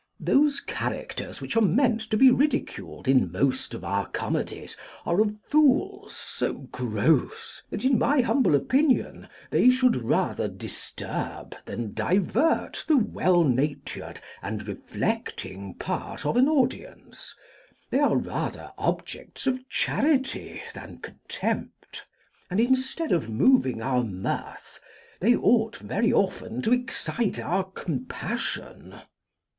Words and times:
Those 0.19 0.61
characters 0.61 1.41
which 1.41 1.55
are 1.55 1.61
meant 1.61 2.01
to 2.09 2.17
be 2.17 2.31
ridiculed 2.31 3.07
in 3.07 3.31
most 3.31 3.75
of 3.75 3.83
our 3.83 4.07
comedies 4.07 4.75
are 5.05 5.21
of 5.21 5.35
fools 5.47 6.15
so 6.15 6.53
gross, 6.53 7.61
that 7.69 7.85
in 7.85 7.99
my 7.99 8.21
humble 8.21 8.55
opinion 8.55 9.27
they 9.51 9.69
should 9.69 9.95
rather 9.97 10.47
disturb 10.47 11.55
than 11.65 11.93
divert 11.93 12.83
the 12.87 12.97
well 12.97 13.43
natured 13.43 14.19
and 14.41 14.67
reflecting 14.67 15.75
part 15.75 16.25
of 16.25 16.35
an 16.35 16.49
audience; 16.49 17.35
they 17.91 17.99
are 17.99 18.17
rather 18.17 18.71
objects 18.79 19.45
of 19.45 19.69
charity 19.69 20.63
than 20.73 20.97
contempt, 20.97 22.05
and 22.49 22.59
instead 22.59 23.11
of 23.11 23.29
moving 23.29 23.83
our 23.83 24.03
mirth, 24.03 24.79
they 25.19 25.35
ought 25.35 25.75
very 25.75 26.11
often 26.11 26.59
to 26.63 26.73
excite 26.73 27.37
our 27.39 27.63
compassion. 27.63 28.95